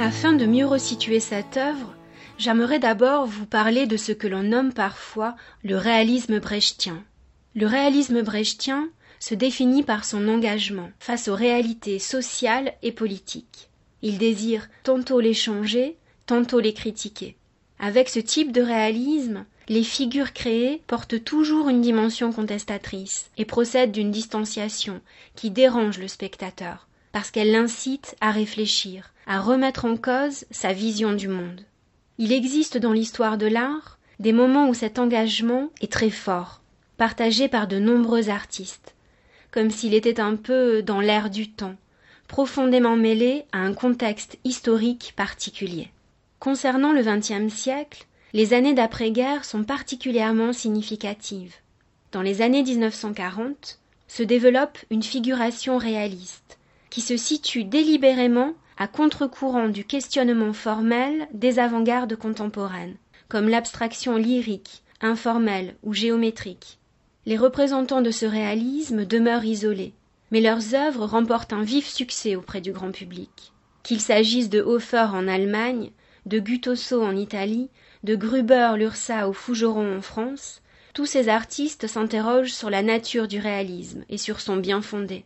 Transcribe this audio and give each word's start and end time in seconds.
Afin 0.00 0.32
de 0.32 0.46
mieux 0.46 0.64
resituer 0.64 1.18
cette 1.18 1.56
œuvre, 1.56 1.92
j'aimerais 2.38 2.78
d'abord 2.78 3.26
vous 3.26 3.46
parler 3.46 3.86
de 3.86 3.96
ce 3.96 4.12
que 4.12 4.28
l'on 4.28 4.44
nomme 4.44 4.72
parfois 4.72 5.34
le 5.64 5.76
réalisme 5.76 6.38
brechtien. 6.38 7.02
Le 7.56 7.66
réalisme 7.66 8.22
brechtien 8.22 8.90
se 9.18 9.34
définit 9.34 9.82
par 9.82 10.04
son 10.04 10.28
engagement 10.28 10.90
face 11.00 11.26
aux 11.26 11.34
réalités 11.34 11.98
sociales 11.98 12.74
et 12.82 12.92
politiques. 12.92 13.70
Il 14.02 14.18
désire 14.18 14.68
tantôt 14.84 15.18
les 15.18 15.34
changer, 15.34 15.96
tantôt 16.26 16.60
les 16.60 16.74
critiquer. 16.74 17.36
Avec 17.80 18.08
ce 18.08 18.20
type 18.20 18.52
de 18.52 18.62
réalisme, 18.62 19.46
les 19.68 19.82
figures 19.82 20.32
créées 20.32 20.80
portent 20.86 21.24
toujours 21.24 21.68
une 21.68 21.80
dimension 21.80 22.32
contestatrice 22.32 23.30
et 23.36 23.44
procèdent 23.44 23.92
d'une 23.92 24.12
distanciation 24.12 25.00
qui 25.34 25.50
dérange 25.50 25.98
le 25.98 26.06
spectateur, 26.06 26.87
parce 27.18 27.32
qu'elle 27.32 27.50
l'incite 27.50 28.14
à 28.20 28.30
réfléchir, 28.30 29.12
à 29.26 29.40
remettre 29.40 29.86
en 29.86 29.96
cause 29.96 30.44
sa 30.52 30.72
vision 30.72 31.14
du 31.14 31.26
monde. 31.26 31.62
Il 32.16 32.32
existe 32.32 32.78
dans 32.78 32.92
l'histoire 32.92 33.38
de 33.38 33.46
l'art 33.46 33.98
des 34.20 34.32
moments 34.32 34.68
où 34.68 34.74
cet 34.74 35.00
engagement 35.00 35.70
est 35.80 35.90
très 35.90 36.10
fort, 36.10 36.60
partagé 36.96 37.48
par 37.48 37.66
de 37.66 37.80
nombreux 37.80 38.28
artistes, 38.28 38.94
comme 39.50 39.68
s'il 39.68 39.94
était 39.94 40.20
un 40.20 40.36
peu 40.36 40.80
dans 40.80 41.00
l'air 41.00 41.28
du 41.28 41.50
temps, 41.50 41.74
profondément 42.28 42.94
mêlé 42.94 43.46
à 43.50 43.58
un 43.58 43.74
contexte 43.74 44.38
historique 44.44 45.12
particulier. 45.16 45.90
Concernant 46.38 46.92
le 46.92 47.02
XXe 47.02 47.52
siècle, 47.52 48.06
les 48.32 48.54
années 48.54 48.74
d'après-guerre 48.74 49.44
sont 49.44 49.64
particulièrement 49.64 50.52
significatives. 50.52 51.56
Dans 52.12 52.22
les 52.22 52.42
années 52.42 52.62
1940 52.62 53.80
se 54.06 54.22
développe 54.22 54.78
une 54.88 55.02
figuration 55.02 55.78
réaliste, 55.78 56.57
qui 56.90 57.00
se 57.00 57.16
situe 57.16 57.64
délibérément 57.64 58.54
à 58.76 58.86
contre-courant 58.86 59.68
du 59.68 59.84
questionnement 59.84 60.52
formel 60.52 61.28
des 61.32 61.58
avant-gardes 61.58 62.16
contemporaines, 62.16 62.96
comme 63.28 63.48
l'abstraction 63.48 64.16
lyrique, 64.16 64.82
informelle 65.00 65.74
ou 65.82 65.92
géométrique. 65.92 66.78
Les 67.26 67.36
représentants 67.36 68.02
de 68.02 68.10
ce 68.10 68.24
réalisme 68.24 69.04
demeurent 69.04 69.44
isolés, 69.44 69.94
mais 70.30 70.40
leurs 70.40 70.74
œuvres 70.74 71.06
remportent 71.06 71.52
un 71.52 71.62
vif 71.62 71.86
succès 71.86 72.36
auprès 72.36 72.60
du 72.60 72.72
grand 72.72 72.92
public. 72.92 73.52
Qu'il 73.82 74.00
s'agisse 74.00 74.48
de 74.48 74.60
Hofer 74.60 75.08
en 75.12 75.28
Allemagne, 75.28 75.90
de 76.26 76.38
Guttuso 76.38 77.02
en 77.02 77.16
Italie, 77.16 77.70
de 78.04 78.14
Gruber, 78.14 78.72
Lursa 78.76 79.28
ou 79.28 79.32
Fougeron 79.32 79.96
en 79.98 80.00
France, 80.00 80.62
tous 80.94 81.06
ces 81.06 81.28
artistes 81.28 81.86
s'interrogent 81.86 82.52
sur 82.52 82.70
la 82.70 82.82
nature 82.82 83.28
du 83.28 83.38
réalisme 83.38 84.04
et 84.08 84.18
sur 84.18 84.40
son 84.40 84.56
bien 84.56 84.82
fondé 84.82 85.24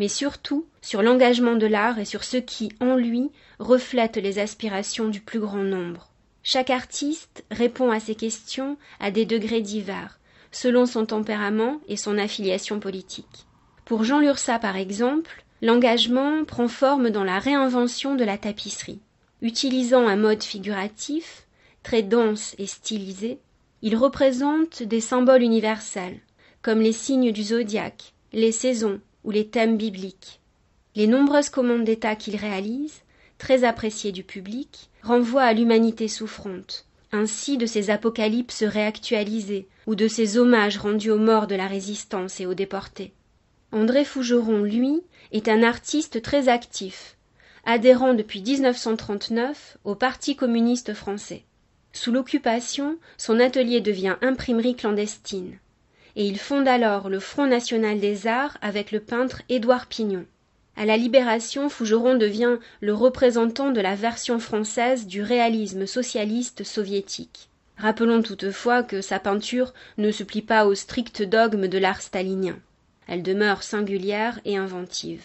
mais 0.00 0.08
surtout 0.08 0.64
sur 0.80 1.02
l'engagement 1.02 1.56
de 1.56 1.66
l'art 1.66 1.98
et 1.98 2.06
sur 2.06 2.24
ce 2.24 2.38
qui, 2.38 2.72
en 2.80 2.96
lui, 2.96 3.30
reflète 3.58 4.16
les 4.16 4.38
aspirations 4.38 5.08
du 5.08 5.20
plus 5.20 5.40
grand 5.40 5.62
nombre. 5.62 6.08
Chaque 6.42 6.70
artiste 6.70 7.44
répond 7.50 7.90
à 7.90 8.00
ces 8.00 8.14
questions 8.14 8.78
à 8.98 9.10
des 9.10 9.26
degrés 9.26 9.60
divers, 9.60 10.18
selon 10.52 10.86
son 10.86 11.04
tempérament 11.04 11.82
et 11.86 11.98
son 11.98 12.16
affiliation 12.16 12.80
politique. 12.80 13.44
Pour 13.84 14.02
Jean 14.02 14.20
Lursa, 14.20 14.58
par 14.58 14.76
exemple, 14.76 15.44
l'engagement 15.60 16.46
prend 16.46 16.68
forme 16.68 17.10
dans 17.10 17.24
la 17.24 17.38
réinvention 17.38 18.14
de 18.14 18.24
la 18.24 18.38
tapisserie. 18.38 19.02
Utilisant 19.42 20.08
un 20.08 20.16
mode 20.16 20.42
figuratif, 20.42 21.46
très 21.82 22.02
dense 22.02 22.54
et 22.56 22.66
stylisé, 22.66 23.38
il 23.82 23.96
représente 23.96 24.82
des 24.82 25.02
symboles 25.02 25.42
universels, 25.42 26.20
comme 26.62 26.80
les 26.80 26.92
signes 26.92 27.32
du 27.32 27.42
zodiaque, 27.42 28.14
les 28.32 28.52
saisons, 28.52 28.98
ou 29.24 29.30
les 29.30 29.46
thèmes 29.46 29.76
bibliques. 29.76 30.40
Les 30.96 31.06
nombreuses 31.06 31.50
commandes 31.50 31.84
d'État 31.84 32.16
qu'il 32.16 32.36
réalise, 32.36 33.02
très 33.38 33.64
appréciées 33.64 34.12
du 34.12 34.24
public, 34.24 34.90
renvoient 35.02 35.44
à 35.44 35.52
l'humanité 35.52 36.08
souffrante, 36.08 36.86
ainsi 37.12 37.56
de 37.56 37.66
ces 37.66 37.90
apocalypses 37.90 38.64
réactualisées 38.64 39.68
ou 39.86 39.94
de 39.94 40.08
ces 40.08 40.38
hommages 40.38 40.78
rendus 40.78 41.10
aux 41.10 41.18
morts 41.18 41.46
de 41.46 41.54
la 41.54 41.66
résistance 41.66 42.40
et 42.40 42.46
aux 42.46 42.54
déportés. 42.54 43.12
André 43.72 44.04
Fougeron, 44.04 44.62
lui, 44.62 45.00
est 45.32 45.48
un 45.48 45.62
artiste 45.62 46.22
très 46.22 46.48
actif, 46.48 47.16
adhérent 47.64 48.14
depuis 48.14 48.42
1939 48.42 49.78
au 49.84 49.94
Parti 49.94 50.34
communiste 50.34 50.92
français. 50.94 51.44
Sous 51.92 52.12
l'occupation, 52.12 52.98
son 53.16 53.38
atelier 53.40 53.80
devient 53.80 54.16
imprimerie 54.22 54.76
clandestine 54.76 55.58
et 56.16 56.26
il 56.26 56.38
fonde 56.38 56.68
alors 56.68 57.08
le 57.08 57.20
Front 57.20 57.46
national 57.46 58.00
des 58.00 58.26
arts 58.26 58.56
avec 58.62 58.92
le 58.92 59.00
peintre 59.00 59.42
Édouard 59.48 59.86
Pignon. 59.86 60.26
À 60.76 60.86
la 60.86 60.96
Libération, 60.96 61.68
Fougeron 61.68 62.16
devient 62.16 62.56
le 62.80 62.94
représentant 62.94 63.70
de 63.70 63.80
la 63.80 63.94
version 63.94 64.38
française 64.38 65.06
du 65.06 65.22
réalisme 65.22 65.86
socialiste 65.86 66.64
soviétique. 66.64 67.48
Rappelons 67.76 68.22
toutefois 68.22 68.82
que 68.82 69.00
sa 69.00 69.18
peinture 69.18 69.72
ne 69.98 70.10
se 70.10 70.22
plie 70.22 70.42
pas 70.42 70.66
au 70.66 70.74
strict 70.74 71.22
dogme 71.22 71.66
de 71.66 71.78
l'art 71.78 72.02
stalinien. 72.02 72.58
Elle 73.08 73.22
demeure 73.22 73.62
singulière 73.62 74.40
et 74.44 74.56
inventive. 74.56 75.24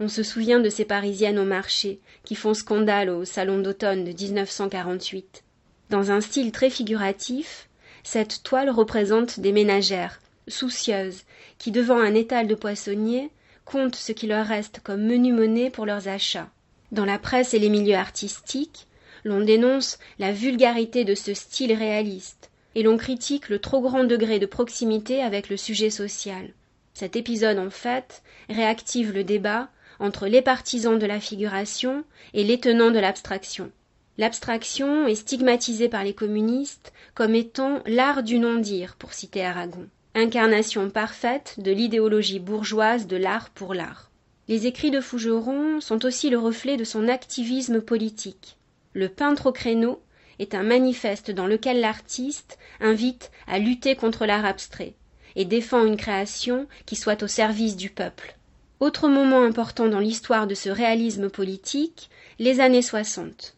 On 0.00 0.08
se 0.08 0.22
souvient 0.22 0.58
de 0.58 0.68
ces 0.68 0.84
Parisiennes 0.84 1.38
au 1.38 1.44
marché 1.44 2.00
qui 2.24 2.34
font 2.34 2.54
scandale 2.54 3.10
au 3.10 3.24
salon 3.24 3.60
d'automne 3.60 4.04
de 4.04 4.10
1948. 4.10 5.44
Dans 5.90 6.10
un 6.10 6.20
style 6.20 6.50
très 6.50 6.70
figuratif, 6.70 7.68
cette 8.02 8.42
toile 8.42 8.70
représente 8.70 9.40
des 9.40 9.52
ménagères, 9.52 10.20
soucieuses, 10.48 11.22
qui, 11.58 11.70
devant 11.70 11.98
un 11.98 12.14
étal 12.14 12.46
de 12.46 12.54
poissonniers, 12.54 13.30
comptent 13.64 13.96
ce 13.96 14.12
qui 14.12 14.26
leur 14.26 14.46
reste 14.46 14.80
comme 14.80 15.02
menu 15.02 15.32
monnaie 15.32 15.70
pour 15.70 15.86
leurs 15.86 16.08
achats. 16.08 16.50
Dans 16.90 17.04
la 17.04 17.18
presse 17.18 17.54
et 17.54 17.58
les 17.58 17.68
milieux 17.68 17.96
artistiques, 17.96 18.86
l'on 19.24 19.40
dénonce 19.40 19.98
la 20.18 20.32
vulgarité 20.32 21.04
de 21.04 21.14
ce 21.14 21.32
style 21.32 21.72
réaliste, 21.72 22.50
et 22.74 22.82
l'on 22.82 22.96
critique 22.96 23.48
le 23.48 23.58
trop 23.58 23.80
grand 23.80 24.04
degré 24.04 24.38
de 24.38 24.46
proximité 24.46 25.22
avec 25.22 25.48
le 25.48 25.56
sujet 25.56 25.90
social. 25.90 26.50
Cet 26.94 27.16
épisode, 27.16 27.58
en 27.58 27.70
fait, 27.70 28.22
réactive 28.48 29.12
le 29.12 29.24
débat 29.24 29.68
entre 29.98 30.26
les 30.26 30.42
partisans 30.42 30.98
de 30.98 31.06
la 31.06 31.20
figuration 31.20 32.04
et 32.34 32.44
les 32.44 32.58
tenants 32.58 32.90
de 32.90 32.98
l'abstraction. 32.98 33.70
L'abstraction 34.18 35.06
est 35.06 35.14
stigmatisée 35.14 35.88
par 35.88 36.04
les 36.04 36.12
communistes 36.12 36.92
comme 37.14 37.34
étant 37.34 37.80
l'art 37.86 38.22
du 38.22 38.38
non-dire, 38.38 38.96
pour 38.96 39.14
citer 39.14 39.44
Aragon, 39.44 39.88
incarnation 40.14 40.90
parfaite 40.90 41.54
de 41.58 41.72
l'idéologie 41.72 42.38
bourgeoise 42.38 43.06
de 43.06 43.16
l'art 43.16 43.48
pour 43.50 43.72
l'art. 43.72 44.10
Les 44.48 44.66
écrits 44.66 44.90
de 44.90 45.00
Fougeron 45.00 45.80
sont 45.80 46.04
aussi 46.04 46.28
le 46.28 46.38
reflet 46.38 46.76
de 46.76 46.84
son 46.84 47.08
activisme 47.08 47.80
politique. 47.80 48.58
Le 48.92 49.08
peintre 49.08 49.46
au 49.46 49.52
créneau 49.52 50.02
est 50.38 50.54
un 50.54 50.62
manifeste 50.62 51.30
dans 51.30 51.46
lequel 51.46 51.80
l'artiste 51.80 52.58
invite 52.80 53.30
à 53.46 53.58
lutter 53.58 53.96
contre 53.96 54.26
l'art 54.26 54.44
abstrait 54.44 54.94
et 55.36 55.46
défend 55.46 55.86
une 55.86 55.96
création 55.96 56.66
qui 56.84 56.96
soit 56.96 57.22
au 57.22 57.28
service 57.28 57.76
du 57.76 57.88
peuple. 57.88 58.36
Autre 58.80 59.08
moment 59.08 59.42
important 59.42 59.88
dans 59.88 60.00
l'histoire 60.00 60.46
de 60.46 60.54
ce 60.54 60.68
réalisme 60.68 61.30
politique, 61.30 62.10
les 62.38 62.60
années 62.60 62.82
60. 62.82 63.56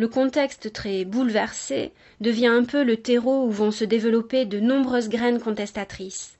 Le 0.00 0.08
contexte 0.08 0.72
très 0.72 1.04
bouleversé 1.04 1.92
devient 2.22 2.46
un 2.46 2.64
peu 2.64 2.84
le 2.84 2.96
terreau 2.96 3.44
où 3.44 3.50
vont 3.50 3.70
se 3.70 3.84
développer 3.84 4.46
de 4.46 4.58
nombreuses 4.58 5.10
graines 5.10 5.38
contestatrices. 5.38 6.38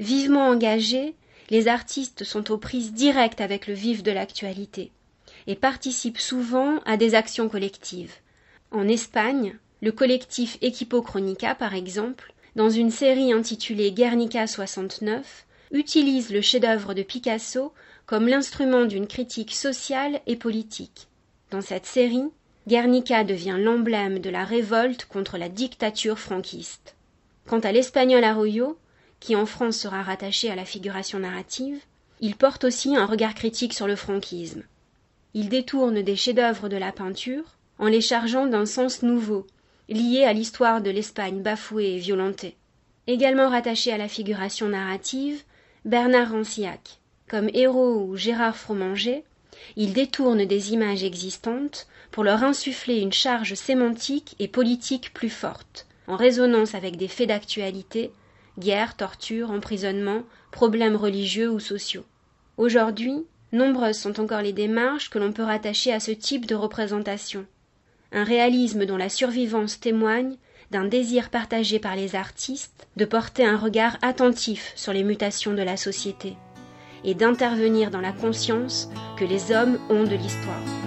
Vivement 0.00 0.48
engagés, 0.48 1.14
les 1.48 1.68
artistes 1.68 2.24
sont 2.24 2.50
aux 2.50 2.58
prises 2.58 2.92
directes 2.92 3.40
avec 3.40 3.68
le 3.68 3.74
vif 3.74 4.02
de 4.02 4.10
l'actualité 4.10 4.90
et 5.46 5.54
participent 5.54 6.18
souvent 6.18 6.80
à 6.84 6.96
des 6.96 7.14
actions 7.14 7.48
collectives. 7.48 8.12
En 8.72 8.88
Espagne, 8.88 9.56
le 9.82 9.92
collectif 9.92 10.58
Equipo 10.60 11.00
Chronica, 11.00 11.54
par 11.54 11.76
exemple, 11.76 12.34
dans 12.56 12.70
une 12.70 12.90
série 12.90 13.32
intitulée 13.32 13.92
Guernica 13.92 14.48
69, 14.48 15.46
utilise 15.70 16.32
le 16.32 16.40
chef-d'œuvre 16.40 16.92
de 16.92 17.04
Picasso 17.04 17.72
comme 18.04 18.26
l'instrument 18.26 18.84
d'une 18.84 19.06
critique 19.06 19.54
sociale 19.54 20.20
et 20.26 20.34
politique. 20.34 21.06
Dans 21.52 21.60
cette 21.60 21.86
série, 21.86 22.32
Guernica 22.66 23.22
devient 23.22 23.56
l'emblème 23.58 24.18
de 24.18 24.28
la 24.28 24.44
révolte 24.44 25.04
contre 25.04 25.38
la 25.38 25.48
dictature 25.48 26.18
franquiste. 26.18 26.96
Quant 27.46 27.60
à 27.60 27.70
l'espagnol 27.70 28.24
Arroyo, 28.24 28.76
qui 29.20 29.36
en 29.36 29.46
France 29.46 29.76
sera 29.76 30.02
rattaché 30.02 30.50
à 30.50 30.56
la 30.56 30.64
figuration 30.64 31.20
narrative, 31.20 31.80
il 32.20 32.34
porte 32.34 32.64
aussi 32.64 32.96
un 32.96 33.06
regard 33.06 33.34
critique 33.34 33.72
sur 33.72 33.86
le 33.86 33.94
franquisme. 33.94 34.64
Il 35.32 35.48
détourne 35.48 36.02
des 36.02 36.16
chefs-d'œuvre 36.16 36.68
de 36.68 36.76
la 36.76 36.90
peinture 36.90 37.44
en 37.78 37.86
les 37.86 38.00
chargeant 38.00 38.46
d'un 38.46 38.66
sens 38.66 39.02
nouveau, 39.02 39.46
lié 39.88 40.24
à 40.24 40.32
l'histoire 40.32 40.80
de 40.80 40.90
l'Espagne 40.90 41.42
bafouée 41.42 41.94
et 41.94 41.98
violentée. 41.98 42.56
Également 43.06 43.48
rattaché 43.48 43.92
à 43.92 43.98
la 43.98 44.08
figuration 44.08 44.68
narrative, 44.68 45.44
Bernard 45.84 46.32
Rancillac. 46.32 46.98
Comme 47.28 47.50
héros 47.54 48.06
ou 48.06 48.16
Gérard 48.16 48.56
Fromanger, 48.56 49.24
il 49.76 49.92
détourne 49.92 50.44
des 50.44 50.72
images 50.72 51.04
existantes 51.04 51.86
pour 52.10 52.24
leur 52.24 52.42
insuffler 52.42 52.98
une 52.98 53.12
charge 53.12 53.54
sémantique 53.54 54.34
et 54.38 54.48
politique 54.48 55.12
plus 55.12 55.30
forte 55.30 55.86
en 56.06 56.16
résonance 56.16 56.74
avec 56.74 56.96
des 56.96 57.08
faits 57.08 57.28
d'actualité 57.28 58.12
guerre, 58.58 58.96
tortures 58.96 59.50
emprisonnements 59.50 60.22
problèmes 60.50 60.96
religieux 60.96 61.50
ou 61.50 61.60
sociaux. 61.60 62.04
Aujourd'hui 62.56 63.26
nombreuses 63.52 63.98
sont 63.98 64.20
encore 64.20 64.42
les 64.42 64.52
démarches 64.52 65.10
que 65.10 65.18
l'on 65.18 65.32
peut 65.32 65.42
rattacher 65.42 65.92
à 65.92 66.00
ce 66.00 66.10
type 66.10 66.46
de 66.46 66.54
représentation. 66.54 67.46
Un 68.12 68.24
réalisme 68.24 68.86
dont 68.86 68.96
la 68.96 69.08
survivance 69.08 69.80
témoigne 69.80 70.36
d'un 70.70 70.84
désir 70.84 71.30
partagé 71.30 71.78
par 71.78 71.96
les 71.96 72.16
artistes 72.16 72.88
de 72.96 73.04
porter 73.04 73.44
un 73.44 73.56
regard 73.56 73.98
attentif 74.02 74.72
sur 74.74 74.92
les 74.92 75.04
mutations 75.04 75.54
de 75.54 75.62
la 75.62 75.76
société 75.76 76.36
et 77.06 77.14
d'intervenir 77.14 77.90
dans 77.90 78.00
la 78.00 78.12
conscience 78.12 78.90
que 79.16 79.24
les 79.24 79.52
hommes 79.52 79.78
ont 79.88 80.04
de 80.04 80.16
l'histoire. 80.16 80.85